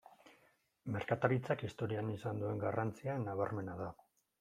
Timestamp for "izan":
2.17-2.43